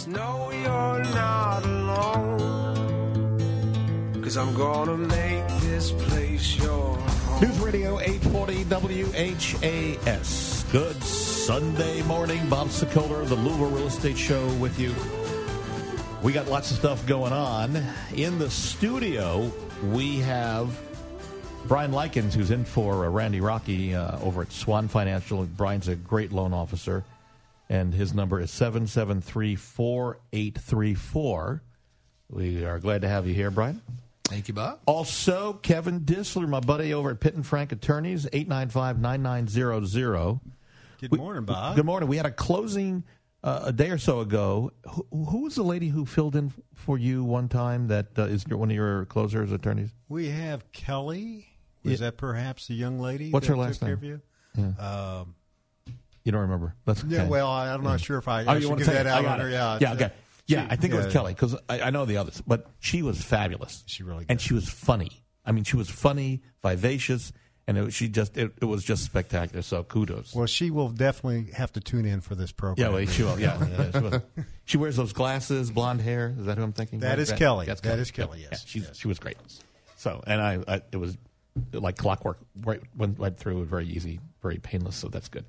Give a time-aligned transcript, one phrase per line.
[0.00, 2.38] Just know you're not alone.
[4.22, 7.42] Cause I'm gonna make this place your home.
[7.42, 8.64] News Radio 840
[10.06, 10.64] WHAS.
[10.72, 12.48] Good Sunday morning.
[12.48, 14.94] Bob Sokoler, the Louisville Real Estate Show with you.
[16.22, 17.76] We got lots of stuff going on.
[18.14, 19.52] In the studio,
[19.90, 20.80] we have
[21.66, 25.44] Brian Likens, who's in for uh, Randy Rocky uh, over at Swan Financial.
[25.44, 27.04] Brian's a great loan officer,
[27.70, 31.62] and his number is 773 4834.
[32.28, 33.82] We are glad to have you here, Brian.
[34.24, 34.78] Thank you, Bob.
[34.86, 40.40] Also, Kevin Disler, my buddy over at Pitt and Frank Attorneys, 895-9900.
[41.00, 41.74] Good morning, Bob.
[41.76, 42.08] Good morning.
[42.08, 43.02] We had a closing
[43.42, 44.70] uh, a day or so ago.
[44.88, 48.46] Who, who was the lady who filled in for you one time that uh, is
[48.46, 49.90] one of your closers attorneys?
[50.08, 51.46] We have Kelly.
[51.82, 51.98] Was Yeah.
[52.06, 53.30] that perhaps the young lady?
[53.30, 53.98] What's her last name?
[54.02, 54.20] you?
[54.78, 55.34] Um,
[56.30, 56.76] You don't remember?
[56.84, 57.12] That's okay.
[57.16, 59.24] yeah, well, I'm not sure if I, Oh, I you should want give that out
[59.24, 59.50] got on her.
[59.50, 60.04] Yeah, yeah, okay.
[60.04, 60.08] Uh,
[60.46, 61.12] yeah, I think it was.
[61.12, 63.82] Kelly because I, I know the others, but she was fabulous.
[63.86, 65.10] She really and she was funny.
[65.44, 67.32] I mean, she was funny, vivacious,
[67.66, 69.62] and it, she just it, it was just spectacular.
[69.62, 70.32] So kudos.
[70.34, 72.86] Well, she will definitely have to tune in for this program.
[72.86, 73.40] yeah, well, she will.
[73.40, 74.22] Yeah, yeah, she, will.
[74.66, 76.32] she wears those glasses, blonde hair.
[76.38, 77.00] Is that who I'm thinking?
[77.00, 77.18] That Right?
[77.18, 77.66] is Kelly.
[77.66, 78.96] That's That is Kelly, yes, yeah, yes.
[78.96, 79.36] she was great.
[79.96, 81.16] So, and I, I, it was
[81.72, 82.38] like clockwork.
[82.60, 83.62] Right, went right through.
[83.62, 84.96] It very easy, very painless.
[84.96, 85.44] So that's good.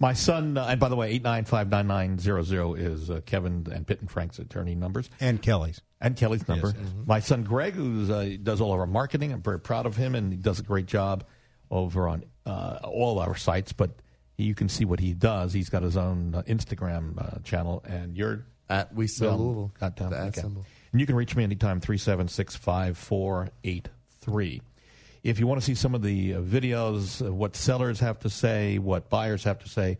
[0.00, 3.10] My son, uh, and by the way, eight nine five nine nine zero zero is
[3.10, 5.08] uh, Kevin and Pitt and Frank's attorney numbers.
[5.20, 5.80] And Kelly's.
[6.00, 6.74] and Kelly's number.
[7.06, 10.14] My son Greg, who uh, does all of our marketing, I'm very proud of him,
[10.14, 11.24] and he does a great job
[11.70, 13.72] over on uh, all our sites.
[13.72, 13.90] But
[14.36, 15.52] you can see what he does.
[15.52, 19.72] He's got his own uh, Instagram uh, channel, and you're At We Sell Bill, Louisville.
[19.78, 20.10] got time.
[20.10, 20.40] The at Okay.
[20.40, 20.64] symbol.
[20.90, 24.60] And you can reach me anytime, 376 5483.
[25.24, 28.30] If you want to see some of the uh, videos, uh, what sellers have to
[28.30, 29.96] say, what buyers have to say,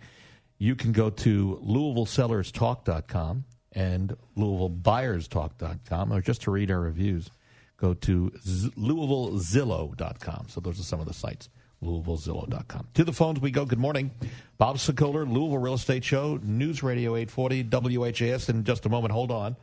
[0.59, 7.31] you can go to LouisvilleSellersTalk.com and LouisvilleBuyersTalk.com, or just to read our reviews,
[7.79, 10.49] go to Z- LouisvilleZillow.com.
[10.51, 11.49] So those are some of the sites.
[11.83, 12.89] LouisvilleZillow.com.
[12.93, 13.65] To the phones we go.
[13.65, 14.11] Good morning.
[14.59, 17.63] Bob Sokoler, Louisville Real Estate Show, News Radio 840,
[17.99, 18.51] WHAS.
[18.51, 19.57] In just a moment, hold on.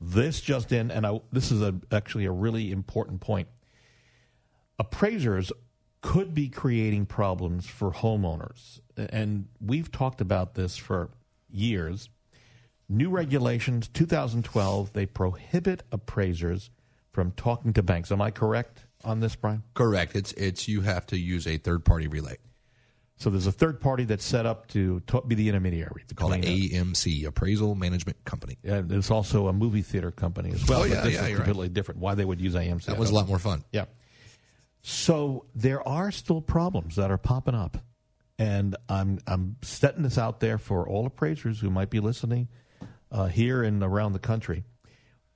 [0.00, 3.48] This just in, and I, this is a, actually a really important point.
[4.78, 5.52] Appraisers
[6.00, 8.80] could be creating problems for homeowners.
[8.96, 11.10] And we've talked about this for
[11.50, 12.08] years.
[12.88, 16.70] New regulations, 2012, they prohibit appraisers
[17.12, 18.10] from talking to banks.
[18.12, 19.62] Am I correct on this, Brian?
[19.74, 20.14] Correct.
[20.14, 22.36] It's it's you have to use a third party relay.
[23.16, 26.04] So there's a third party that's set up to ta- be the intermediary.
[26.14, 28.56] Called an between- AMC, Appraisal Management Company.
[28.62, 30.82] And there's also a movie theater company as well.
[30.82, 31.44] Oh, yeah, but this yeah, is you're right.
[31.44, 32.00] completely different.
[32.00, 32.84] Why they would use AMC?
[32.84, 33.64] That was a lot more fun.
[33.72, 33.86] Yeah.
[34.82, 37.78] So there are still problems that are popping up,
[38.38, 42.48] and I'm I'm setting this out there for all appraisers who might be listening
[43.10, 44.64] uh, here and around the country.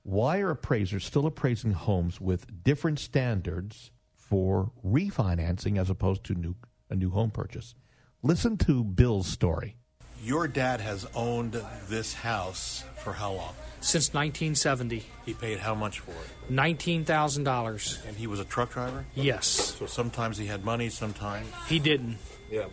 [0.03, 6.55] Why are appraisers still appraising homes with different standards for refinancing as opposed to new
[6.89, 7.75] a new home purchase?
[8.21, 9.77] Listen to Bill's story.
[10.23, 13.53] Your dad has owned this house for how long?
[13.83, 15.03] since 1970.
[15.25, 16.53] He paid how much for it?
[16.53, 18.07] $19,000.
[18.07, 19.05] And he was a truck driver?
[19.13, 19.45] Yes.
[19.47, 21.47] So sometimes he had money, sometimes.
[21.67, 22.17] He didn't.
[22.49, 22.65] Yeah.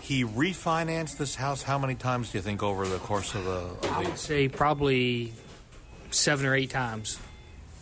[0.00, 3.50] He refinanced this house how many times do you think over the course of the,
[3.50, 5.32] of the Say probably
[6.10, 7.18] seven or eight times.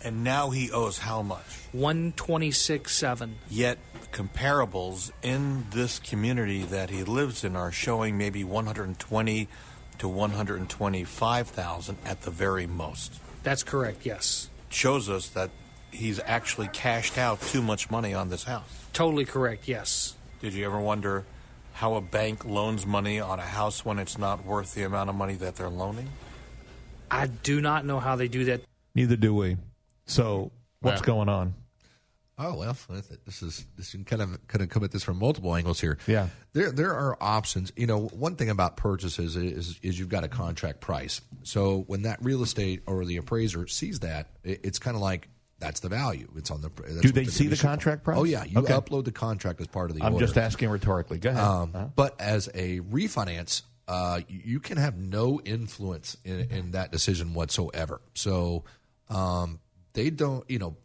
[0.06, 1.44] And now he owes how much?
[1.75, 3.33] 126.7.
[3.50, 3.78] Yet
[4.12, 9.49] comparables in this community that he lives in are showing maybe 120
[9.99, 13.15] to 125,000 at the very most.
[13.43, 14.49] That's correct, yes.
[14.69, 15.50] Shows us that
[15.91, 18.87] he's actually cashed out too much money on this house.
[18.93, 20.15] Totally correct, yes.
[20.41, 21.25] Did you ever wonder
[21.73, 25.17] how a bank loans money on a house when it's not worth the amount of
[25.17, 26.09] money that they're loaning?
[27.11, 28.61] I do not know how they do that.
[28.94, 29.56] Neither do we.
[30.06, 31.06] So what's Wow.
[31.06, 31.55] going on?
[32.39, 32.77] Oh well,
[33.25, 35.97] this is this you kind of kind of come at this from multiple angles here.
[36.06, 36.28] Yeah.
[36.53, 37.72] there there are options.
[37.77, 41.22] You know, one thing about purchases is is you've got a contract price.
[41.44, 45.31] So when that real estate or the appraiser sees that, it, it's kind of like
[45.61, 46.31] that's the value.
[46.37, 46.69] It's on the.
[47.00, 48.19] Do they the see the contract price?
[48.19, 48.75] Oh yeah, you Okay.
[48.75, 50.03] upload the contract as part of the.
[50.03, 50.26] I'm order.
[50.26, 51.17] just asking rhetorically.
[51.19, 51.43] Go ahead.
[51.43, 51.87] Um, Uh-huh.
[51.97, 57.32] But as a refinance, uh, you- you can have no influence in, in that decision
[57.32, 58.03] whatsoever.
[58.12, 58.64] So
[59.08, 59.61] um,
[59.96, 60.76] they don't, you know,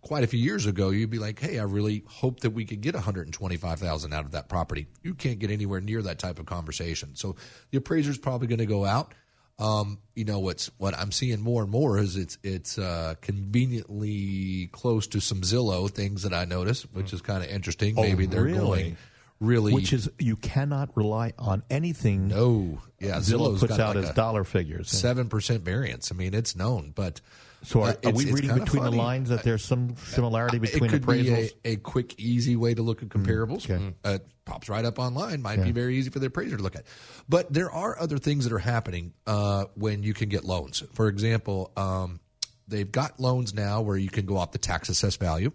[0.00, 2.80] quite a few years ago, you'd be like, "Hey, I really hope that we could
[2.80, 7.14] get 125,000 out of that property." You can't get anywhere near that type of conversation.
[7.14, 7.36] So
[7.70, 9.14] the appraiser's probably going to go out.
[9.60, 14.68] Um, you know what's what I'm seeing more and more is it's it's uh, conveniently
[14.72, 17.94] close to some Zillow things that I notice, which is kind of interesting.
[17.98, 18.58] Oh, Maybe they're really?
[18.58, 18.96] going
[19.40, 22.28] really which is you cannot rely on anything.
[22.28, 23.16] no, yeah.
[23.16, 24.90] Zillow puts got out like as dollar figures.
[24.90, 26.10] seven percent variance.
[26.12, 27.20] I mean, it's known, but
[27.68, 28.96] So are, uh, are we reading between funny.
[28.96, 31.52] the lines that there's some similarity between it could appraisals?
[31.62, 33.70] be a, a quick, easy way to look at comparables.
[33.70, 33.94] okay.
[34.02, 35.42] Uh, it pops right up online.
[35.42, 36.86] Might be very easy for the appraiser to look at.
[37.28, 40.82] But there are other things that are happening uh, when you can get loans.
[40.94, 42.20] For example, um,
[42.66, 45.52] they've got loans now where you can go off the tax assessed value.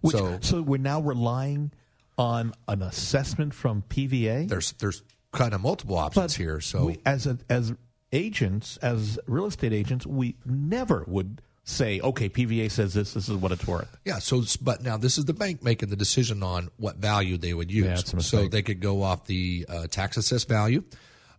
[0.00, 1.70] Which, so so we're now relying
[2.16, 4.48] on an assessment from PVA.
[4.48, 5.02] there's there's
[5.32, 6.62] kind of multiple options here.
[6.62, 7.74] So we, as a, as
[8.12, 13.14] agents, as real estate agents, we never would say, "Okay, PVA says this.
[13.14, 14.18] This is what it's worth." Yeah.
[14.18, 17.70] So, but now this is the bank making the decision on what value they would
[17.70, 17.86] use.
[18.12, 20.82] Yeah, a so they could go off the uh, tax assessed value.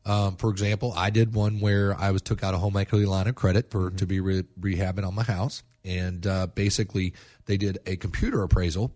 [0.06, 3.28] Um, for example, I did one where I was took out a home equity line
[3.28, 3.96] of credit for Mm-hmm.
[3.98, 7.14] to be re- rehabbing on my house, and uh, basically
[7.46, 8.94] they did a computer appraisal,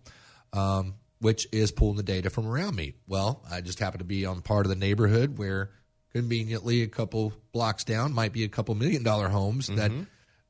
[0.52, 2.94] um, which is pulling the data from around me.
[3.06, 5.70] Well, I just happened to be on part of the neighborhood where
[6.12, 9.76] conveniently a couple blocks down might be a couple million dollar homes mm-hmm.
[9.76, 9.92] that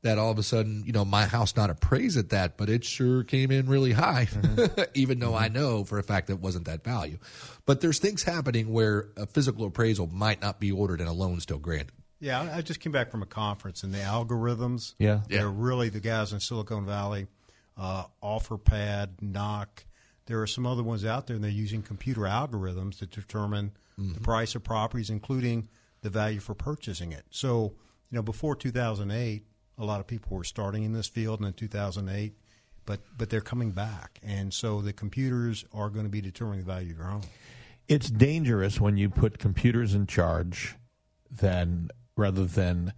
[0.01, 2.85] that all of a sudden, you know, my house not appraised at that, but it
[2.85, 4.81] sure came in really high, mm-hmm.
[4.93, 5.55] even though I mm-hmm.
[5.55, 7.17] know for a fact that it wasn't that value.
[7.65, 11.41] But there's things happening where a physical appraisal might not be ordered and a loan
[11.41, 11.91] still granted.
[12.21, 15.21] Yeah, I- I just came back from a conference, and the algorithms, Yeah.
[15.27, 17.27] they're really the guys in Silicon Valley,
[17.77, 19.83] uh, OfferPad, Knock.
[20.29, 24.03] There are some other ones out there, and they're using computer algorithms to determine the
[24.03, 24.23] mm-hmm.
[24.23, 25.67] price of properties, including
[26.01, 27.25] the value for purchasing it.
[27.31, 27.73] So,
[28.11, 29.43] you know, before 2008,
[29.79, 32.33] a lot of people were starting in this field, and in 2008,
[32.85, 36.71] but but they're coming back, and so the computers are going to be determining the
[36.71, 37.23] value of your home.
[37.87, 40.75] It's dangerous when you put computers in charge,
[41.31, 42.93] than rather than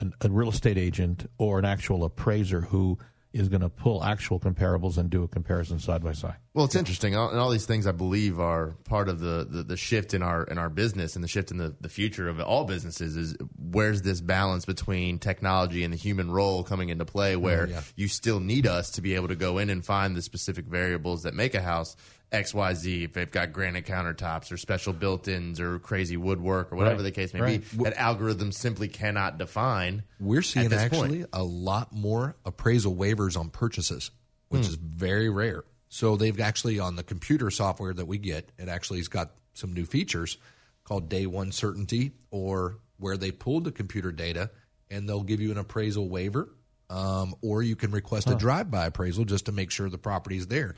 [0.00, 2.98] an, a real estate agent or an actual appraiser who
[3.32, 6.36] is going to pull actual comparables and do a comparison side by side.
[6.52, 9.76] Well, it's interesting, and all these things I believe are part of the, the, the
[9.76, 12.64] shift in our in our business and the shift in the, the future of all
[12.64, 13.16] businesses.
[13.16, 17.70] Is where's this balance between technology and the human role coming into play, where oh,
[17.70, 17.82] yeah.
[17.94, 21.22] you still need us to be able to go in and find the specific variables
[21.22, 21.96] that make a house
[22.32, 23.04] X Y Z.
[23.04, 27.02] If they've got granite countertops or special built-ins or crazy woodwork or whatever Right.
[27.02, 27.70] the case may Right.
[27.70, 30.04] be, that algorithm simply cannot define.
[30.18, 31.30] We're seeing this actually point.
[31.32, 34.10] a lot more appraisal waivers on purchases,
[34.48, 34.70] which hmm.
[34.70, 35.64] is very rare.
[35.88, 39.72] So they've actually on the computer software that we get, it actually has got some
[39.72, 40.38] new features
[40.84, 44.50] called day one certainty, or where they pulled the computer data
[44.88, 46.48] and they'll give you an appraisal waiver.
[46.90, 50.48] Um, or you can request a drive-by appraisal just to make sure the property is
[50.48, 50.74] there.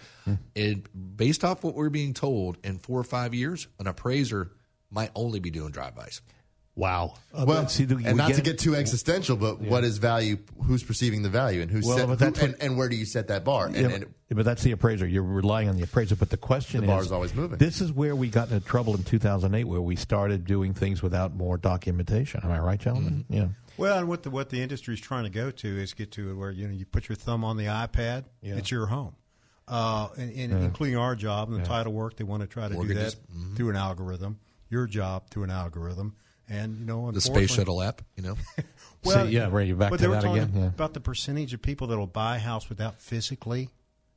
[0.55, 0.87] And
[1.17, 4.53] based off what we're being told, in four or five years, an appraiser
[4.91, 6.21] might only be doing drive-bys.
[6.75, 7.15] Wow.
[7.35, 9.99] Uh, Well, but see, do- we and not to get too existential, but what is
[9.99, 10.39] value?
[10.65, 13.05] Who's perceiving the value, and who's Well, set, who- that's and, and where do you
[13.05, 13.67] set that bar?
[13.67, 15.07] And, Yeah, and but, but that's the appraiser.
[15.07, 16.17] You're relying on the appraiser.
[16.17, 17.59] But the question The bar is, bar's always moving.
[17.59, 21.35] This is where we got into trouble in 2008, where we started doing things without
[21.35, 22.41] more documentation.
[22.43, 23.25] Am I right, gentlemen?
[23.25, 23.35] Mm-hmm.
[23.35, 23.49] Yeah.
[23.77, 26.39] Well, and what the what the industry is trying to go to is get to
[26.39, 29.15] where you know you put your thumb on the iPad, it's your home,
[29.69, 32.17] uh, and, and including our job and the title work.
[32.17, 33.15] They want to try to Mortgages.
[33.15, 33.21] do
[33.51, 34.39] that through an algorithm.
[34.71, 36.15] Your job through an algorithm,
[36.53, 38.37] and you know The space shuttle app, you know.
[39.05, 40.67] So, yeah, right, you're back but to they were that talking again, yeah.
[40.69, 43.69] about the percentage of people that will buy a house without physically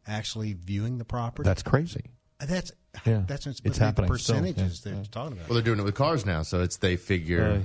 [0.06, 1.48] actually viewing the property.
[1.48, 2.12] That's crazy.
[2.40, 2.72] that's
[3.04, 3.24] Yeah.
[3.28, 5.50] that's It's it's happening The still, percentages yeah, they're talking about.
[5.50, 7.64] well, they're doing it with cars now, so it's they figure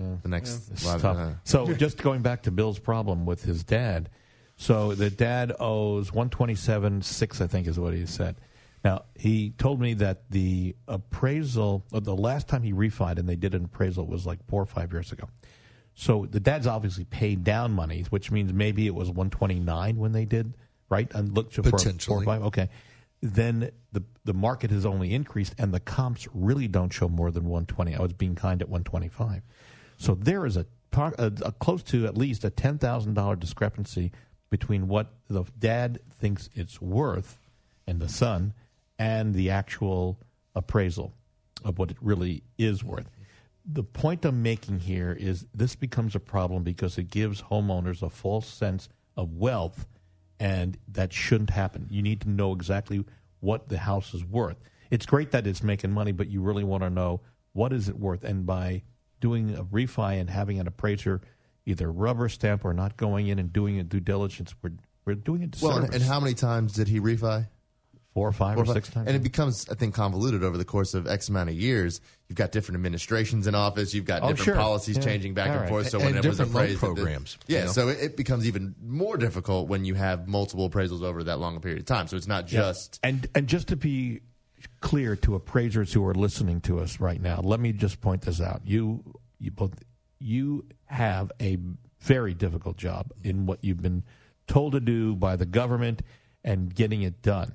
[0.00, 0.68] Uh, the next.
[0.72, 4.10] It's lot of- uh, So just going back to Bill's problem with his dad.
[4.56, 8.34] So the dad owes one twenty seven six, I think is what he said.
[8.84, 13.54] Now he told me that the appraisal, the last time he refied and they did
[13.54, 15.28] an appraisal was like four or five years ago.
[15.94, 19.96] So the dad's obviously paid down money, which means maybe it was one twenty nine
[19.98, 20.54] when they did
[20.88, 22.42] right and looked for four or five.
[22.44, 22.70] Okay,
[23.20, 27.44] then the the market has only increased and the comps really don't show more than
[27.44, 27.94] one twenty.
[27.94, 29.42] I was being kind at one twenty five.
[29.98, 34.12] So there is a, a, a close to at least a ten thousand dollar discrepancy
[34.50, 37.38] between what the dad thinks it's worth
[37.86, 38.54] and the son
[39.02, 40.16] and the actual
[40.54, 41.12] appraisal
[41.64, 43.10] of what it really is worth.
[43.64, 48.08] The point I'm making here is this becomes a problem because it gives homeowners a
[48.08, 49.86] false sense of wealth,
[50.38, 51.88] and that shouldn't happen.
[51.90, 53.04] You need to know exactly
[53.40, 54.58] what the house is worth.
[54.90, 57.22] It's great that it's making money, but you really want to know
[57.54, 58.22] what is it worth.
[58.22, 58.82] And by
[59.20, 61.20] doing a refi and having an appraiser
[61.66, 64.72] either rubber stamp or not going in and doing a due diligence, we're
[65.04, 65.74] we're doing a disservice.
[65.74, 67.48] well, and, and how many times did he refi?
[68.14, 69.06] Four or five Four or five- six times.
[69.08, 72.00] And it becomes, I think, convoluted over the course of X amount of years.
[72.28, 73.94] You've got different administrations in office.
[73.94, 74.54] You've got Oh, different sure.
[74.56, 75.02] policies Yeah.
[75.02, 75.68] changing back All and right.
[75.70, 75.88] forth.
[75.88, 77.58] So And when it was different appraised, it- programs, yeah.
[77.60, 77.72] you know?
[77.72, 81.56] So it, it becomes even more difficult when you have multiple appraisals over that long
[81.56, 82.06] a period of time.
[82.06, 84.20] So it's not just and and just to be
[84.80, 87.40] clear to appraisers who are listening to us right now.
[87.42, 88.60] Let me just point this out.
[88.64, 89.02] You,
[89.40, 89.74] you both,
[90.20, 91.58] you have a
[92.00, 94.02] very difficult job in what you've been
[94.46, 96.02] told to do by the government
[96.44, 97.54] and getting it done.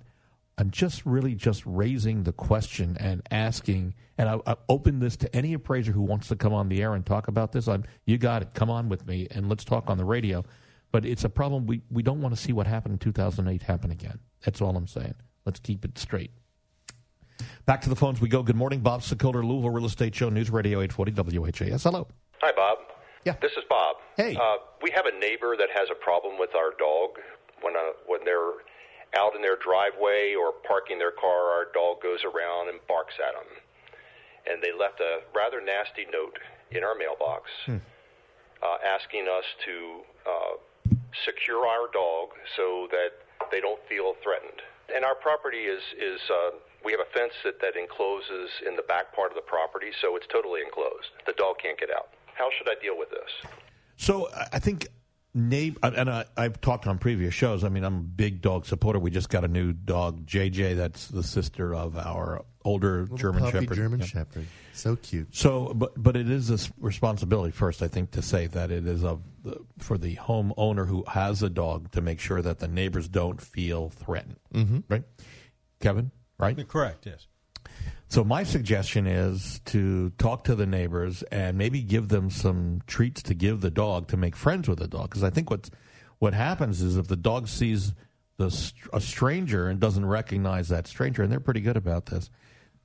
[0.58, 5.36] I'm just really just raising the question and asking, and I, I open this to
[5.36, 7.68] any appraiser who wants to come on the air and talk about this.
[7.68, 8.54] I'm, you got it.
[8.56, 10.44] Come on with me and let's talk on the radio.
[10.92, 11.68] But it's a problem.
[11.68, 14.20] We, we don't want to see what happened in 2008 happen again.
[14.44, 15.14] That's all I'm saying.
[15.46, 16.32] Let's keep it straight.
[17.66, 18.42] Back to the phones we go.
[18.42, 21.84] Good morning, Bob Sokoler, Louisville Real Estate Show, News Radio 840 WHAS.
[21.84, 22.08] Hello.
[22.42, 22.80] Hi, Bob.
[23.26, 23.36] Yeah.
[23.42, 23.98] This is Bob.
[24.16, 24.36] Hey.
[24.36, 27.20] Uh, we have a neighbor that has a problem with our dog.
[27.62, 28.52] When uh, when they're
[29.16, 33.34] out in their driveway or parking their car, our dog goes around and barks at
[33.34, 33.50] them.
[34.50, 36.38] And they left a rather nasty note
[36.72, 37.78] in our mailbox Hmm.
[38.64, 40.54] uh, asking us to uh,
[41.26, 43.12] secure our dog so that
[43.52, 44.62] they don't feel threatened.
[44.94, 46.52] And our property is is uh,
[46.84, 50.16] we have a fence that, that encloses in the back part of the property, so
[50.16, 51.10] it's totally enclosed.
[51.26, 52.10] The dog can't get out.
[52.36, 53.52] How should I deal with this?
[53.98, 54.88] So I- I think
[55.38, 57.64] neighbor, and I, I've talked on previous shows.
[57.64, 59.00] I mean, I'm a big dog supporter.
[59.00, 60.76] We just got a new dog, JJ.
[60.76, 63.76] That's the sister of our older German Puppy Shepherd.
[63.76, 64.06] German Yeah.
[64.06, 64.48] Shepherd.
[64.74, 65.36] So cute.
[65.36, 69.04] So, but but it is a responsibility first, I think, to say that it is
[69.04, 73.08] of the, for the homeowner who has a dog to make sure that the neighbors
[73.08, 74.38] don't feel threatened.
[74.54, 74.80] Mm-hmm.
[74.90, 75.04] Right,
[75.80, 76.12] Kevin?
[76.38, 76.68] Right?
[76.68, 77.06] Correct.
[77.06, 77.28] Yes.
[78.10, 83.22] So my suggestion is to talk to the neighbors and maybe give them some treats
[83.24, 85.10] to give the dog to make friends with the dog.
[85.10, 85.70] Because I think what
[86.20, 87.94] what happens is if the dog sees
[88.38, 92.30] the a stranger and doesn't recognize that stranger, and they're pretty good about this,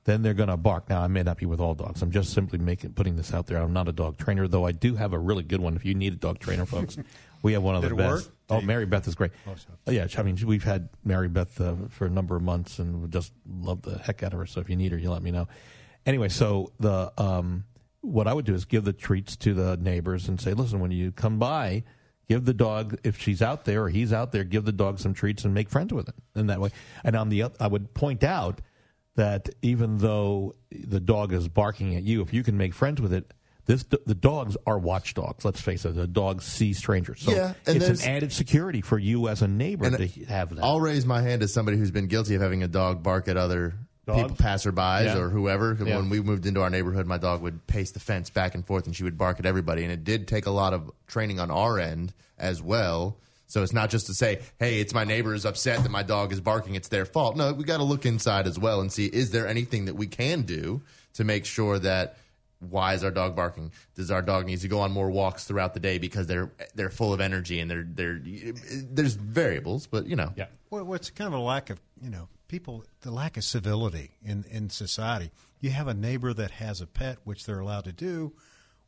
[0.03, 0.89] then they're going to bark.
[0.89, 2.01] Now I may not be with all dogs.
[2.01, 3.57] I'm just simply making putting this out there.
[3.57, 4.65] I'm not a dog trainer, though.
[4.65, 5.75] I do have a really good one.
[5.75, 6.97] If you need a dog trainer, folks,
[7.43, 8.25] we have one of Did the best.
[8.25, 8.35] work?
[8.49, 9.31] Oh, Mary Beth is great.
[9.47, 13.01] Oh, yeah, I mean, we've had Mary Beth uh, for a number of months, and
[13.01, 14.45] we just love the heck out of her.
[14.45, 15.47] So if you need her, you let me know.
[16.05, 17.65] Anyway, so the um,
[18.01, 20.91] what I would do is give the treats to the neighbors and say, listen, when
[20.91, 21.83] you come by,
[22.29, 25.13] give the dog if she's out there or he's out there, give the dog some
[25.13, 26.15] treats and make friends with it.
[26.35, 26.71] And that way,
[27.03, 28.61] and on the I would point out
[29.15, 33.13] that even though the dog is barking at you, if you can make friends with
[33.13, 33.33] it.
[33.65, 35.45] This, the dogs are watchdogs.
[35.45, 35.95] Let's face it.
[35.95, 39.89] The dogs see strangers, so Yeah, it's an added security for you as a neighbor
[39.89, 40.63] to have that.
[40.63, 43.37] I'll raise my hand as somebody who's been guilty of having a dog bark at
[43.37, 44.21] other Dogs?
[44.21, 45.17] people, passerbys Yeah.
[45.17, 45.77] or whoever.
[45.81, 45.95] Yeah.
[45.95, 48.85] When we moved into our neighborhood, my dog would pace the fence back and forth,
[48.85, 49.83] and she would bark at everybody.
[49.83, 53.17] And it did take a lot of training on our end as well.
[53.47, 56.33] So it's not just to say, "Hey, it's my neighbor is upset that my dog
[56.33, 59.05] is barking; it's their fault." No, we got to look inside as well and see
[59.05, 60.81] is there anything that we can do
[61.13, 62.17] to make sure that
[62.69, 63.71] why is our dog barking?
[63.95, 66.89] Does our dog need to go on more walks throughout the day because they're they're
[66.89, 70.47] full of energy and they're they're there's variables, but you know, yeah.
[70.69, 74.43] Well, it's kind of a lack of, you know, people, the lack of civility in,
[74.49, 75.31] in society.
[75.59, 78.33] You have a neighbor that has a pet, which they're allowed to do.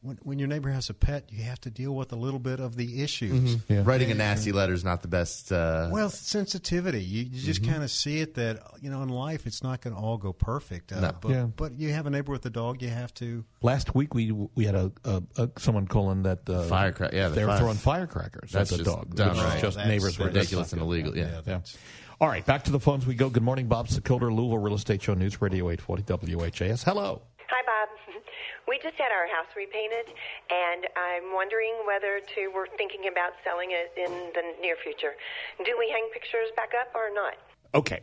[0.05, 2.59] When, when your neighbor has a pet, you have to deal with a little bit
[2.59, 3.57] of the issues.
[3.69, 5.51] writing a nasty letter is not the best.
[5.51, 7.03] Uh, Well, sensitivity.
[7.03, 9.95] You, you just kind of see it that, you know, in life, it's not going
[9.95, 10.91] to all go perfect.
[10.91, 11.11] Uh, No.
[11.19, 11.45] but, Yeah.
[11.55, 13.43] but you have a neighbor with a dog, you have to.
[13.61, 17.35] Last week we we had a, a, a someone calling that uh, Firecrack- yeah, the
[17.35, 19.15] they were throwing firecrackers That's at the just dog.
[19.15, 19.61] dumb, which is right.
[19.61, 21.17] just That's- neighbors were ridiculous and illegal.
[21.17, 21.41] Yeah.
[21.47, 21.59] Yeah.
[22.21, 23.29] All right, back to the phones we go.
[23.29, 26.83] Good morning, Bob Sokoler, Louisville Real Estate Show News Radio 840 WHAS.
[26.83, 27.21] Hello.
[28.65, 28.69] Hi, Bob.
[28.69, 30.13] We just had our house repainted,
[30.49, 32.51] and I'm wondering whether to.
[32.53, 35.13] We're thinking about selling it in the near future.
[35.63, 37.35] Do we hang pictures back up or not?
[37.73, 38.01] Okay.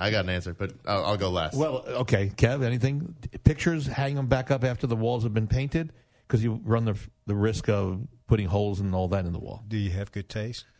[0.00, 1.54] I got an answer, but I'll, I'll go last.
[1.54, 2.64] Well, okay, Kev.
[2.64, 3.14] Anything?
[3.44, 3.86] Pictures?
[3.86, 5.92] Hang them back up after the walls have been painted
[6.26, 9.62] because you run the the risk of putting holes and all that in the wall.
[9.68, 10.64] Do you have good taste?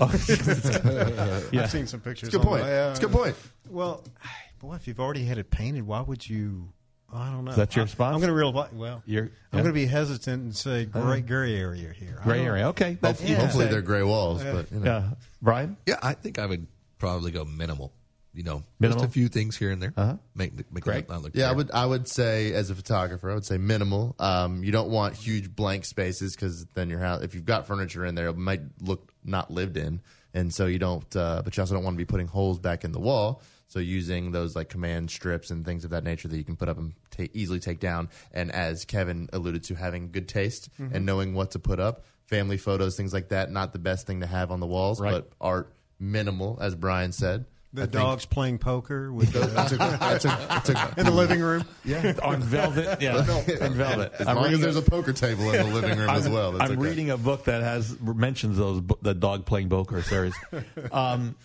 [0.00, 0.12] Oh,
[1.52, 1.62] yeah.
[1.62, 2.28] I've seen some pictures.
[2.28, 2.62] it's a good point.
[2.62, 2.90] online.
[2.90, 3.36] It's a good uh, point.
[3.68, 4.04] Well,
[4.60, 6.68] boy, if you've already had it painted, why would you?
[7.12, 7.52] I don't know.
[7.52, 8.14] Is that your I- response?
[8.14, 9.02] I'm going to real well.
[9.06, 12.20] You're- I'm going to be hesitant and say gray gray area here.
[12.22, 12.68] Gray area.
[12.68, 12.98] Okay.
[13.00, 14.84] That's, you can Hopefully they're gray walls, but you know.
[14.84, 15.10] Yeah.
[15.40, 15.76] Brian.
[15.86, 16.66] Yeah, I think I would
[16.98, 17.92] probably go minimal.
[18.34, 19.02] You know, Minimal?
[19.02, 19.92] just a few things here and there.
[19.96, 20.16] Uh-huh.
[20.36, 20.98] Make make Great.
[21.04, 21.32] it not look.
[21.34, 21.72] Yeah, I would.
[21.72, 24.14] I would say, as a photographer, I would say minimal.
[24.20, 28.04] Um, you don't want huge blank spaces because then your house, if you've got furniture
[28.04, 30.02] in there, it might look not lived in,
[30.34, 31.16] and so you don't.
[31.16, 33.42] Uh, but you also don't want to be putting holes back in the wall.
[33.68, 36.68] So using those like command strips and things of that nature that you can put
[36.70, 38.08] up and ta- easily take down.
[38.32, 42.56] And as Kevin alluded to, having good taste and knowing what to put up, family
[42.56, 45.12] photos, things like that, not the best thing to have on the walls, Right.
[45.12, 47.44] but art minimal, as Brian said.
[47.74, 51.04] The I think- dogs playing poker with the, That's a, that's a, that's a, in
[51.04, 51.66] the living room.
[51.84, 52.14] yeah.
[52.22, 53.02] on velvet.
[53.02, 53.16] Yeah,
[53.60, 54.12] on velvet.
[54.18, 56.32] As I'm long as there's a- a poker table in the living room as I'm,
[56.32, 56.52] well.
[56.52, 56.88] That's I'm okay.
[56.88, 60.32] reading a book that has mentions those the dog playing poker series.
[60.92, 61.36] um,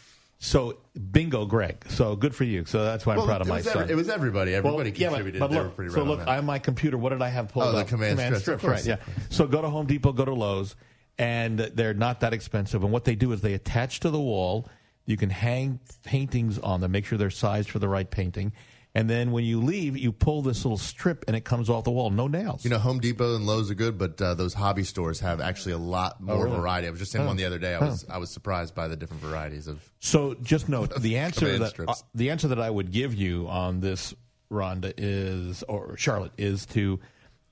[0.43, 0.77] So
[1.11, 1.85] bingo, Greg.
[1.87, 2.65] So good for you.
[2.65, 3.89] So that's why I'm Well, proud of my was son.
[3.89, 4.53] it was everybody.
[4.53, 5.39] Everybody yeah, but- contributed.
[5.39, 6.27] But, look, so right on look.
[6.27, 6.97] I have my computer.
[6.97, 7.87] What did I have pulled Oh, the up?
[7.87, 8.85] command strips, strips, right?
[8.85, 8.97] Yeah.
[9.29, 10.75] So go to Home Depot, go to Lowe's,
[11.17, 12.83] and they're not that expensive.
[12.83, 14.67] And what they do is they attach to the wall.
[15.05, 16.91] You can hang paintings on them.
[16.91, 18.51] Make sure they're sized for the right painting.
[18.95, 21.89] And then when you leave, you pull this little strip, and it comes off the
[21.91, 22.11] wall.
[22.11, 22.63] No nails.
[22.63, 25.71] You know, Home Depot and Lowe's are good, but uh, those hobby stores have actually
[25.71, 26.57] a lot more Oh, really?
[26.57, 26.87] variety.
[26.87, 27.25] I was just in Oh.
[27.25, 27.73] one the other day.
[27.73, 27.85] I Oh.
[27.87, 29.81] was I was surprised by the different varieties of.
[29.99, 33.79] So just note the answer that uh, the answer that I would give you on
[33.79, 34.13] this,
[34.51, 36.99] Rhonda, is or Charlotte is to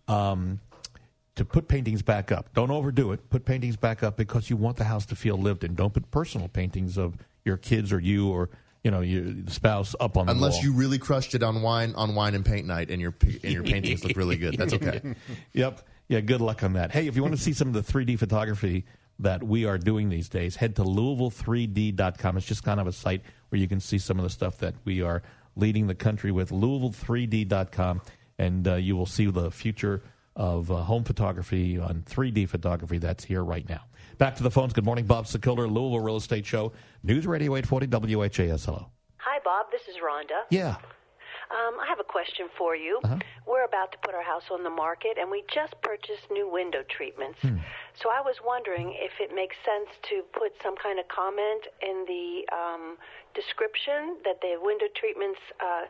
[0.07, 0.60] um,
[1.38, 2.53] to put paintings back up.
[2.53, 3.29] Don't overdo it.
[3.31, 5.74] Put paintings back up because you want the house to feel lived in.
[5.74, 8.50] Don't put personal paintings of your kids or you or
[8.83, 10.63] you know your spouse up on the Unless wall.
[10.63, 13.63] you really crushed it on wine on wine and paint night, and your and your
[13.63, 14.57] paintings look really good.
[14.57, 15.15] That's okay.
[15.53, 15.81] yep.
[16.07, 16.91] Yeah, good luck on that.
[16.91, 18.83] Hey, if you want to see some of the 3D photography
[19.19, 22.35] that we are doing these days, head to Louisville3D.com.
[22.35, 24.75] It's just kind of a site where you can see some of the stuff that
[24.83, 25.21] we are
[25.55, 26.50] leading the country with.
[26.50, 28.01] Louisville3D.com,
[28.38, 30.01] and uh, you will see the future
[30.35, 33.81] of uh, home photography on 3D photography that's here right now.
[34.22, 34.72] Back to the phones.
[34.72, 38.66] Good morning, Bob Sokoler, Louisville Real Estate Show, News Radio 840 WHAS.
[38.66, 38.86] Hello.
[39.18, 39.66] Hi, Bob.
[39.72, 40.46] This is Rhonda.
[40.51, 40.75] Yeah.
[41.50, 43.00] Um, I have a question for you.
[43.04, 43.18] Uh-huh.
[43.48, 46.84] We're about to put our house on the market, and we just purchased new window
[46.88, 47.40] treatments.
[47.42, 52.06] So I was wondering if it makes sense to put some kind of comment in
[52.06, 52.98] the um,
[53.34, 55.90] description that the window treatments uh,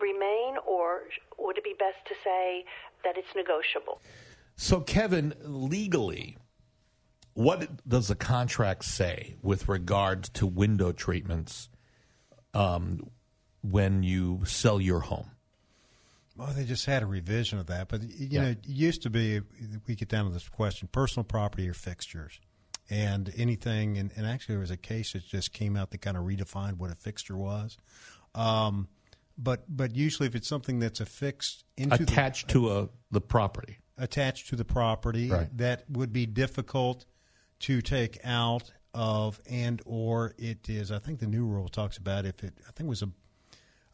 [0.00, 1.10] remain, or
[1.40, 2.64] would it be best to say
[3.02, 4.00] that it's negotiable?
[4.54, 6.38] So, Kevin, legally,
[7.34, 11.68] what does the contract say with regards to window treatments
[12.52, 13.10] um,
[13.62, 15.30] when you sell your home?
[16.36, 18.42] Well, they just had a revision of that, but you Yeah.
[18.42, 19.40] know, it used to be
[19.86, 22.40] we get down to this question: personal property or fixtures,
[22.90, 23.98] and anything.
[23.98, 26.78] And, and actually, there was a case that just came out that kind of redefined
[26.78, 27.76] what a fixture was.
[28.34, 28.88] Um,
[29.38, 33.78] but but usually, if it's something that's affixed into Attached the, to a, the property.
[33.96, 35.56] attached to the property, Right.
[35.56, 37.04] that would be difficult
[37.64, 40.92] to take out of, and or it is.
[40.92, 42.52] I think the new rule talks about if it.
[42.68, 43.08] I think it was a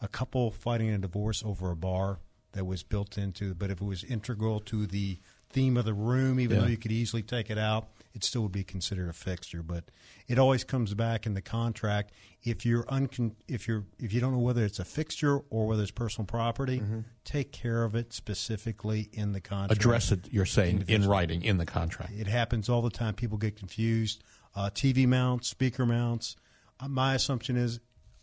[0.00, 2.18] a couple fighting a divorce over a bar
[2.52, 5.18] that was built into, but if it was integral to the
[5.50, 6.62] theme of the room, even Yeah.
[6.62, 9.62] though you could easily take it out, it still would be considered a fixture.
[9.62, 9.84] But
[10.26, 14.32] it always comes back in the contract if you're uncon- if you're if you don't
[14.32, 16.82] know whether it's a fixture or whether it's personal property,
[17.24, 19.72] take care of it specifically in the contract.
[19.72, 22.12] Address it, you're saying, in writing in the contract.
[22.16, 23.14] It happens all the time.
[23.14, 24.22] People get confused.
[24.54, 26.36] Uh, TV mounts, speaker mounts.
[26.80, 27.78] Uh, my assumption is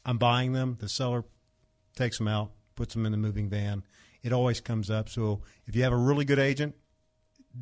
[0.05, 0.77] I'm buying them.
[0.79, 1.23] The seller
[1.95, 3.83] takes them out, puts them in the moving van.
[4.23, 5.07] It always comes up.
[5.09, 6.75] So if you have a really good agent,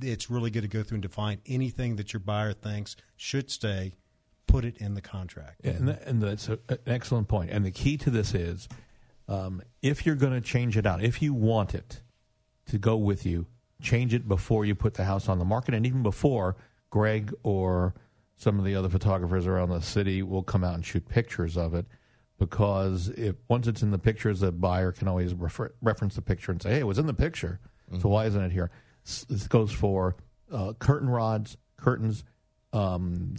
[0.02, 3.96] it's really good to go through and define anything that your buyer thinks should stay.
[4.48, 5.62] Put it in the contract.
[5.64, 7.50] Yeah, and, that, and that's a, an excellent point.
[7.50, 8.70] And the key to this is
[9.28, 12.02] um, if you're going to change it out, if you want it
[12.68, 13.48] to go with you,
[13.82, 16.56] change it before you put the house on the market, and even before
[16.90, 17.94] Greg or
[18.36, 21.74] some of the other photographers around the city will come out and shoot pictures of
[21.74, 21.86] it.
[22.38, 26.52] Because if once it's in the pictures, the buyer can always refer, reference the picture
[26.52, 27.60] and say, "Hey, it was in the picture,
[28.02, 28.72] so why isn't it here?"
[29.30, 30.16] This goes for
[30.52, 32.24] uh, curtain rods, curtains,
[32.74, 33.36] um,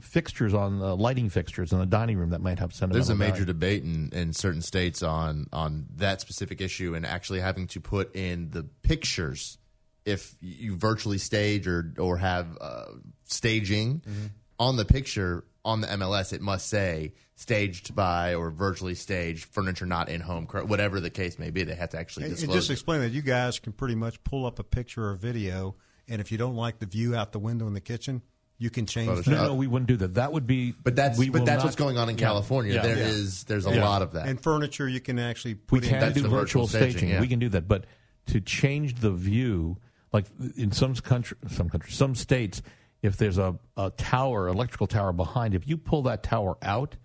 [0.00, 2.96] fixtures on the lighting fixtures in the dining room that might have sentimental.
[3.06, 3.44] There's a major value.
[3.46, 8.16] debate in, in certain states on on that specific issue and actually having to put
[8.16, 9.58] in the pictures
[10.04, 12.86] if you virtually stage or or have uh,
[13.24, 14.26] staging Mm-hmm.
[14.58, 16.32] on the picture on the MLS.
[16.32, 21.38] It must say staged by or virtually staged furniture not in home, whatever the case
[21.38, 21.62] may be.
[21.64, 22.56] They have to actually And, and disclose.
[22.56, 22.72] just it.
[22.74, 25.76] explain that you guys can pretty much pull up a picture or video,
[26.08, 28.22] and if you don't like the view out the window in the kitchen,
[28.58, 29.08] you can change.
[29.08, 29.42] No, that.
[29.48, 30.14] no, we wouldn't do that.
[30.14, 30.72] That would be.
[30.72, 32.74] But that's we but that's not- what's going on in California.
[32.74, 32.82] Yeah.
[32.82, 33.04] There Yeah.
[33.06, 33.84] is there's a Yeah.
[33.88, 34.28] lot of that.
[34.28, 36.12] And furniture, you can actually We can in.
[36.12, 36.90] Do the virtual, virtual staging.
[36.90, 37.20] staging, yeah.
[37.20, 37.86] We can do that, but
[38.26, 39.78] to change the view,
[40.12, 42.60] like in some country, some countries, some states,
[43.02, 46.96] if there's a, a tower, electrical tower behind, if you pull that tower out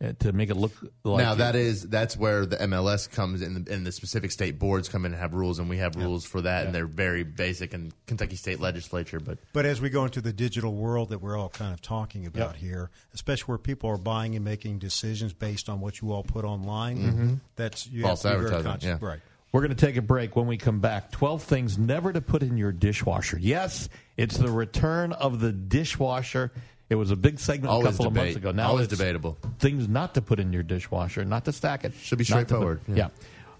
[0.00, 0.70] uh, to make it look
[1.02, 4.88] like now that is that's where the MLS comes in, and the specific state boards
[4.88, 7.74] come in and have rules, and we have rules for that, and they're very basic
[7.74, 9.18] in Kentucky State Legislature.
[9.18, 12.26] But But as we go into the digital world that we're all kind of talking
[12.26, 16.22] about here, especially where people are buying and making decisions based on what you all
[16.22, 17.40] put online, Mhm.
[17.56, 19.08] that's you False have to be very advertising, conscious- yeah.
[19.08, 19.20] Right.
[19.52, 20.36] We're going to take a break.
[20.36, 23.38] When we come back, 12 things never to put in your dishwasher.
[23.40, 26.52] Yes, it's the return of the dishwasher.
[26.90, 28.20] It was a big segment Always a couple debate.
[28.20, 28.52] of months ago.
[28.52, 29.38] Now Always it's debatable.
[29.58, 31.92] Things not to put in your dishwasher, not to stack it.
[31.94, 32.94] Should be to put- straightforward, yeah.
[32.96, 33.08] yeah.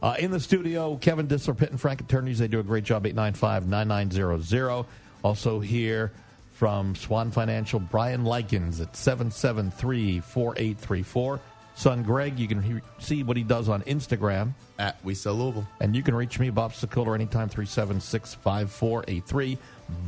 [0.01, 2.39] Uh, in the studio, Kevin Dissler, Pitt and Frank Attorneys.
[2.39, 4.87] They do a great job, 895 9900.
[5.25, 6.13] Also here
[6.53, 11.41] from Swan Financial, Brian Likens at 773 4834.
[11.79, 14.51] Son Greg, you can he- see what he does on Instagram.
[14.81, 15.65] At We Sell Louisville.
[15.81, 19.57] And you can reach me, Bob Sokoler, anytime, 376 5483.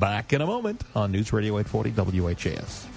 [0.00, 2.88] Back in a moment on News Radio 840 WHAS.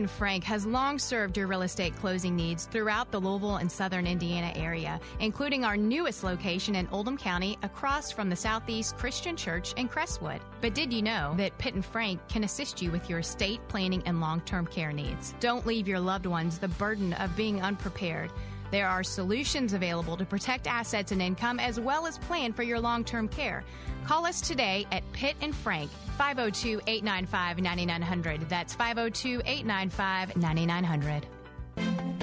[0.00, 4.06] And Frank has long served your real estate closing needs throughout the Louisville and southern
[4.06, 9.74] Indiana area, including our newest location in Oldham County across from the Southeast Christian Church
[9.74, 10.40] in Crestwood.
[10.62, 14.02] But did you know that Pitt and Frank can assist you with your estate planning
[14.06, 15.34] and long term care needs?
[15.38, 18.32] Don't leave your loved ones the burden of being unprepared.
[18.70, 22.80] There are solutions available to protect assets and income as well as plan for your
[22.80, 23.64] long term care.
[24.04, 28.48] Call us today at Pitt and Frank, 502 895 9900.
[28.48, 31.26] That's 502 895 9900.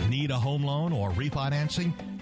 [0.09, 1.91] Need a home loan or refinancing?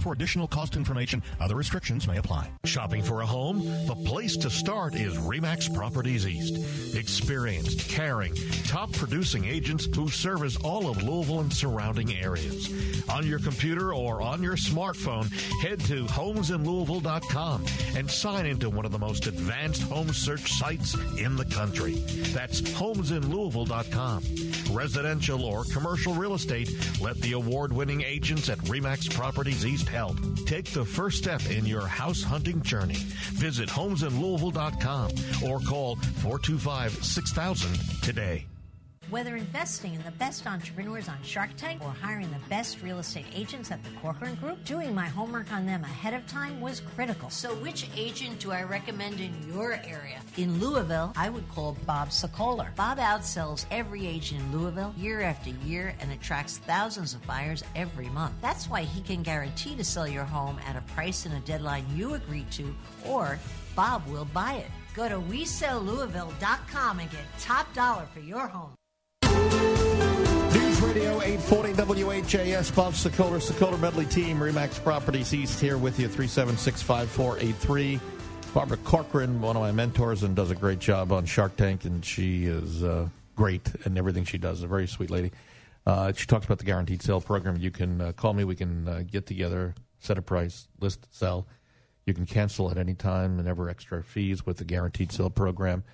[0.00, 1.22] for additional cost information.
[1.40, 2.50] Other restrictions may apply.
[2.64, 3.64] Shopping for a home?
[3.86, 6.96] The place to start is Remax Properties East.
[6.96, 8.34] Experienced, caring,
[8.66, 12.70] top producing agents who service all of Louisville and surrounding areas.
[13.08, 15.30] On your computer or on your smartphone,
[15.62, 17.64] head to homesinlouisville.com
[17.96, 21.94] and sign into one of the most advanced home search sites in the country.
[22.32, 24.22] That's homesinlouisville.com.
[24.70, 30.16] Residential or commercial real estate, let the award winning agents at Remax Properties East help.
[30.44, 32.98] Take the first step in your house hunting journey.
[33.32, 35.10] Visit homesinlouisville.com
[35.48, 38.46] or call 425 6000 today.
[39.12, 43.26] Whether investing in the best entrepreneurs on Shark Tank or hiring the best real estate
[43.34, 47.28] agents at the Corcoran Group, doing my homework on them ahead of time was critical.
[47.28, 50.22] So, which agent do I recommend in your area?
[50.38, 52.74] In Louisville, I would call Bob Sokoler.
[52.74, 58.08] Bob outsells every agent in Louisville year after year and attracts thousands of buyers every
[58.08, 58.32] month.
[58.40, 61.84] That's why he can guarantee to sell your home at a price and a deadline
[61.94, 63.38] you agreed to, or
[63.76, 64.70] Bob will buy it.
[64.94, 68.72] Go to WeSellLouisville.com and get top dollar for your home.
[70.94, 76.82] Radio 840 WHAS, Bob Sokoler, Sokoler Medley Team, Remax Properties East here with you, 376
[76.82, 77.98] 5483.
[78.52, 82.04] Barbara Corcoran, one of my mentors, and does a great job on Shark Tank, and
[82.04, 84.62] she is uh, great in everything she does.
[84.62, 85.32] A very sweet lady.
[85.86, 87.56] Uh, she talks about the guaranteed sale program.
[87.56, 88.44] You can uh, call me.
[88.44, 91.46] We can uh, get together, set a price, list, sell.
[92.04, 95.84] You can cancel at any time, and never extra fees with the guaranteed sale program.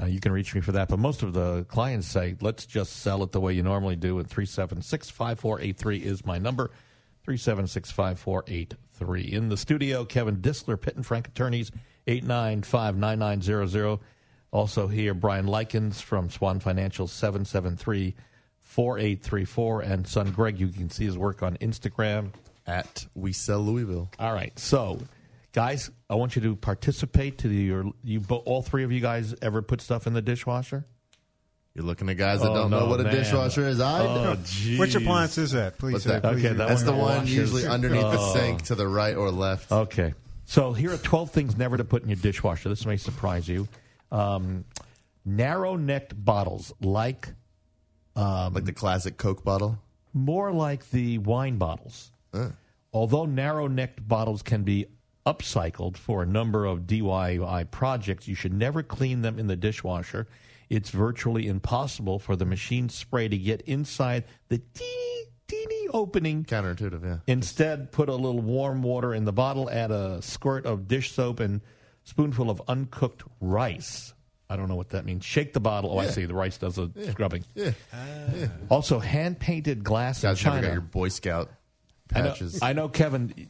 [0.00, 0.88] Uh, you can reach me for that.
[0.88, 4.18] But most of the clients say, let's just sell it the way you normally do.
[4.18, 6.70] And 376 5483 is my number.
[7.24, 9.32] 376 5483.
[9.32, 11.70] In the studio, Kevin Disler, Pitt and Frank Attorneys,
[12.06, 13.98] 895 9900.
[14.52, 18.14] Also here, Brian Likens from Swan Financial, 773
[18.58, 19.80] 4834.
[19.80, 22.32] And son Greg, you can see his work on Instagram.
[22.66, 24.10] At We Sell Louisville.
[24.18, 24.58] All right.
[24.58, 24.98] So,
[25.56, 27.38] guys, I want you to participate.
[27.38, 30.86] To the, your, you, all three of you guys ever put stuff in the dishwasher?
[31.74, 33.14] You're looking at guys that Oh, don't no, know what a man.
[33.14, 33.80] dishwasher is.
[33.80, 34.42] I Oh, do.
[34.44, 34.78] geez.
[34.78, 35.78] Which appliance is that?
[35.78, 36.10] Please say.
[36.10, 36.22] that?
[36.22, 37.34] please Okay, that That's the one one washes.
[37.34, 38.34] usually underneath the Oh.
[38.34, 39.72] sink to the right or left.
[39.72, 40.14] Okay.
[40.44, 42.68] So here are 12 things never to put in your dishwasher.
[42.68, 43.66] This may surprise you.
[44.12, 44.64] Um,
[45.24, 47.28] narrow necked bottles, like
[48.14, 49.78] like the classic Coke bottle.
[50.14, 52.10] more like the wine bottles.
[52.92, 54.86] Although narrow necked bottles can be
[55.26, 60.26] upcycled for a number of DIY projects, you should never clean them in the dishwasher.
[60.70, 66.44] It's virtually impossible for the machine spray to get inside the teeny, teeny opening.
[66.44, 67.18] Counterintuitive, yeah.
[67.26, 71.40] Instead, put a little warm water in the bottle, add a squirt of dish soap
[71.40, 71.60] and
[72.04, 74.12] spoonful of uncooked rice.
[74.48, 75.24] I don't know what that means.
[75.24, 75.92] Shake the bottle.
[75.92, 76.24] Oh, I see.
[76.24, 77.44] The rice does a scrubbing.
[77.54, 77.72] Yeah.
[77.92, 78.48] Ah.
[78.70, 80.66] Also, hand painted glass in Guys never China.
[80.68, 81.50] got your Boy Scout
[82.14, 82.34] I know.
[82.62, 83.48] I know, Kevin,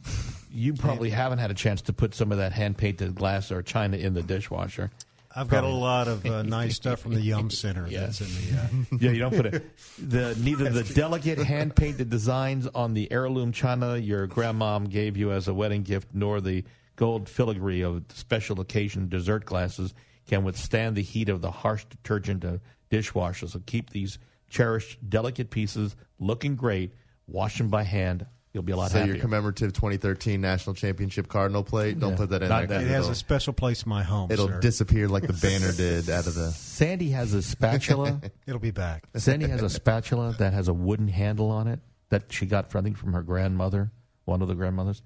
[0.51, 3.61] you probably haven't had a chance to put some of that hand painted glass or
[3.61, 4.91] china in the dishwasher.
[5.35, 7.87] I've got a lot of uh, nice stuff from the Yum Center.
[7.87, 8.59] That's in the.
[8.59, 9.63] Uh, Yeah, you don't put it.
[9.99, 15.31] The neither the delicate hand painted designs on the heirloom china your grandmom gave you
[15.31, 16.63] as a wedding gift, nor the
[16.95, 19.93] gold filigree of special occasion dessert glasses
[20.27, 23.51] can withstand the heat of the harsh detergent of dishwashers.
[23.51, 24.17] So keep these
[24.49, 26.93] cherished, delicate pieces looking great.
[27.27, 28.25] Wash them by hand.
[28.57, 29.13] You'll be a lot so happier.
[29.13, 31.99] your commemorative 2013 national championship cardinal plate.
[31.99, 32.17] Don't Yeah.
[32.17, 32.79] put that in Not there.
[32.79, 34.31] 'cause It has it'll- a special place in my home.
[34.31, 34.59] It'll sir.
[34.59, 36.49] disappear like the banner did out of the.
[36.49, 38.19] Sandy has a spatula.
[38.47, 39.03] It'll be back.
[39.15, 42.81] Sandy has a spatula that has a wooden handle on it that she got, I
[42.81, 43.91] think, from her grandmother,
[44.25, 45.03] one of the grandmothers.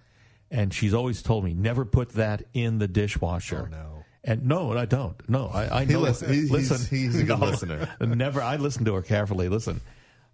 [0.50, 3.68] And she's always told me never put that in the dishwasher.
[3.68, 4.04] Oh, no.
[4.24, 5.16] And no, I don't.
[5.30, 6.00] No, I, I He know.
[6.00, 7.90] listen- he- he's- listen, he's a good No, listener.
[8.00, 8.42] Never.
[8.42, 9.50] I listen to her carefully.
[9.50, 9.82] Listen.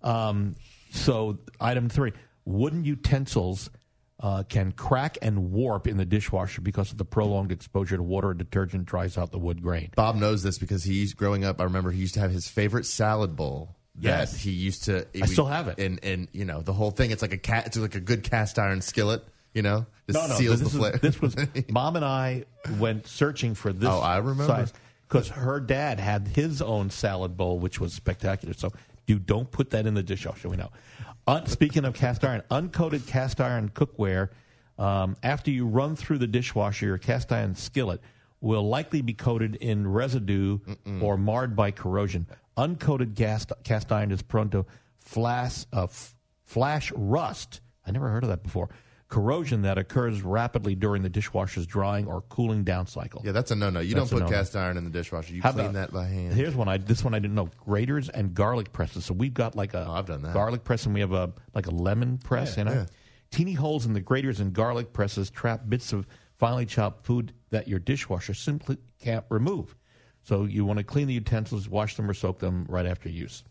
[0.03, 0.55] Um,
[0.91, 2.13] so, item three:
[2.47, 3.69] wooden utensils
[4.19, 8.31] uh, can crack and warp in the dishwasher because of the prolonged exposure to water
[8.31, 9.91] and detergent dries out the wood grain.
[9.95, 11.61] Bob knows this because he's growing up.
[11.61, 13.75] I remember he used to have his favorite salad bowl.
[13.99, 14.31] Yes.
[14.31, 15.05] that he used to.
[15.21, 15.79] I still have it.
[15.79, 17.09] and and you know the whole thing.
[17.11, 17.65] It's like a cat.
[17.67, 19.23] It's like a good cast iron skillet.
[19.53, 20.35] You know, Just no, no.
[20.35, 20.97] seals this, the flavor.
[21.01, 21.35] this was
[21.69, 22.45] mom and I
[22.77, 23.89] went searching for this.
[23.89, 24.67] Oh, I remember.
[25.07, 28.53] because her dad had his own salad bowl, which was spectacular.
[28.53, 28.71] So
[29.07, 30.49] you don't put that in the dishwasher.
[30.49, 30.69] We know.
[31.45, 34.29] Speaking of cast iron, uncoated cast iron cookware.
[34.77, 37.99] Um, after you run through the dishwasher, your cast iron skillet
[38.39, 40.59] will likely be coated in residue
[41.01, 42.27] or marred by corrosion.
[42.57, 44.65] Uncoated gas, cast iron is prone to
[44.99, 46.15] flash, uh, f-
[46.45, 47.61] flash rust.
[47.85, 48.69] I never heard of that before.
[49.09, 53.21] Corrosion that occurs rapidly during the dishwasher's drying or cooling down cycle.
[53.23, 53.79] yeah, that's a no no.
[53.79, 54.37] You That's don't a put no-no.
[54.37, 55.33] cast iron in the dishwasher.
[55.33, 56.33] You How clean about- that by hand.
[56.33, 56.67] Here's one.
[56.67, 57.49] I this one I didn't know.
[57.65, 59.05] Graters and garlic presses.
[59.05, 60.33] So we've got like a Oh, I've done that.
[60.33, 62.57] garlic press, and we have a like a lemon press.
[62.57, 62.85] You know, yeah.
[63.31, 66.05] teeny holes in the graters and garlic presses trap bits of
[66.37, 69.73] finely chopped food that your dishwasher simply can't remove.
[70.23, 73.45] So you want to clean the utensils, wash them or soak them right after use.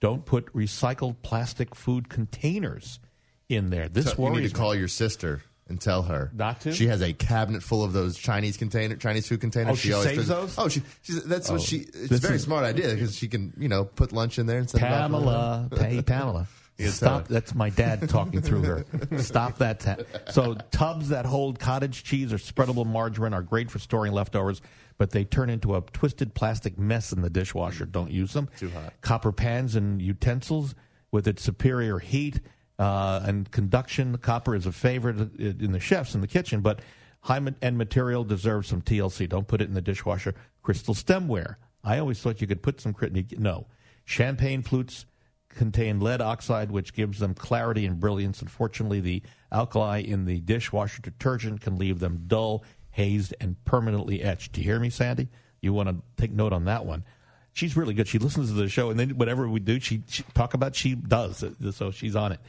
[0.00, 3.00] Don't put recycled plastic food containers
[3.48, 3.88] in there.
[3.88, 4.50] This So you need to me.
[4.50, 6.72] call your sister and tell her Not to?
[6.72, 9.72] She has a cabinet full of those Chinese container, Chinese food containers.
[9.72, 10.54] Oh, she always saves those?
[10.58, 11.78] Oh, she, she's, that's Oh, what she.
[11.78, 14.58] It's a very is- smart idea because she can, you know, put lunch in there
[14.58, 14.86] and send it.
[14.86, 16.46] Pamela, hey Pamela,
[16.88, 17.28] stop.
[17.28, 18.84] That's my dad talking through her.
[19.18, 19.80] Stop that.
[19.80, 19.96] Ta-
[20.30, 24.62] so tubs that hold cottage cheese or spreadable margarine are great for storing leftovers,
[24.96, 27.84] but they turn into a twisted plastic mess in the dishwasher.
[27.84, 28.48] Don't use them.
[28.58, 28.92] Too hot.
[29.02, 30.74] Copper pans and utensils
[31.10, 32.40] with its superior heat
[32.78, 34.16] uh, and conduction.
[34.18, 36.80] Copper is a favorite in the chefs in the kitchen, but
[37.22, 39.28] high end material deserves some TLC.
[39.28, 40.34] Don't put it in the dishwasher.
[40.62, 41.56] Crystal stemware.
[41.84, 42.94] I always thought you could put some.
[43.38, 43.66] No,
[44.04, 45.06] champagne flutes
[45.48, 48.42] contain lead oxide, which gives them clarity and brilliance.
[48.42, 54.52] Unfortunately, the alkali in the dishwasher detergent can leave them dull, hazed, and permanently etched.
[54.52, 55.28] Do you hear me, Sandy?
[55.60, 57.04] You want to take note on that one.
[57.52, 58.06] She's really good.
[58.06, 60.76] She listens to the show, and then whatever we do, she, she talk about.
[60.76, 62.40] She does, so she's on it.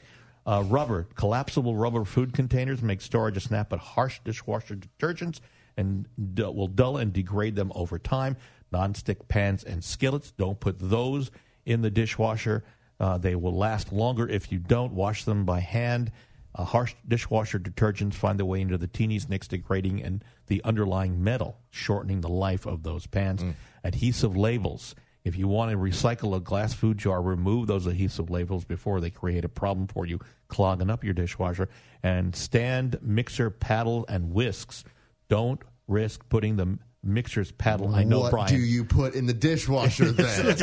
[0.50, 5.42] Uh, rubber, collapsible rubber food containers make storage a snap at harsh dishwasher detergents
[5.78, 8.36] and d- will dull and degrade them over time.
[8.72, 11.30] Non-stick pans and skillets, don't put those
[11.68, 12.64] in the dishwasher.
[13.00, 16.12] Uh, they will last longer if you don't wash them by hand.
[16.56, 21.24] Uh, harsh dishwasher detergents find their way into the teenies, nicks, degrading and the underlying
[21.24, 23.44] metal, shortening the life of those pans.
[23.84, 24.96] Adhesive labels.
[25.24, 29.10] If you want to recycle a glass food jar, remove those adhesive labels before they
[29.12, 31.70] create a problem for you, clogging up your dishwasher.
[32.04, 34.84] And stand, mixer, paddle, and whisks.
[35.30, 37.96] Don't risk putting the mixer's paddle.
[37.96, 38.50] I know, what Brian.
[38.50, 40.58] do you put in the dishwasher then?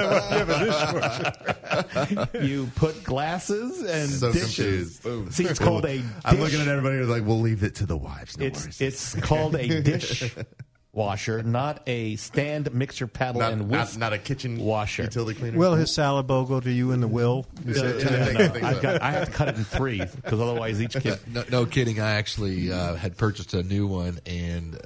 [2.47, 4.99] you put glasses and so dishes.
[5.01, 5.35] confused.
[5.35, 5.99] See, it's called a.
[5.99, 6.05] Dish.
[6.25, 8.39] I'm looking at everybody who's like, we'll leave it to the wives.
[8.39, 8.81] No it's worries.
[8.81, 10.35] it's called a dish
[10.97, 15.03] washer, not a stand mixer paddle Not- and not- whisk not a kitchen washer.
[15.05, 15.59] utility cleaner.
[15.59, 17.47] Will his salad bowl go to you in the will?
[17.67, 19.57] Is that- Yeah, I no, think- I think I've got, I have to cut it
[19.57, 21.19] in three because otherwise each kid.
[21.33, 22.01] No, no kidding.
[22.01, 24.77] I actually uh, had purchased a new one, and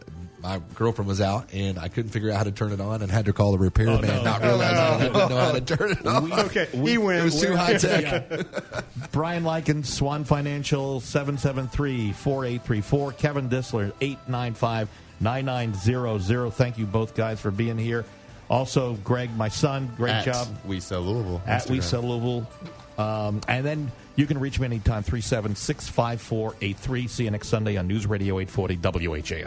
[0.43, 3.13] my girlfriend was out, and I couldn't figure out how to turn it on, and
[3.13, 4.23] had to call the repairman, no.
[4.23, 6.33] not realizing I didn't know how to turn it on.
[6.33, 7.21] okay, he wins.
[7.21, 8.47] It was too high tech.
[9.13, 13.17] Brian Likens, Swan Financial, 773-4834.
[13.19, 13.93] Kevin Dissler,
[15.23, 16.53] 895-9900.
[16.53, 18.05] Thank you both guys for being here.
[18.49, 20.49] Also, Greg, my son, great At job.
[20.65, 21.43] We sell Louisville.
[21.47, 22.49] At We Sell Louisville.
[22.99, 27.09] Um, and then you can reach me anytime, 376-5483.
[27.09, 29.47] See you next Sunday on News Radio 840 WHAS.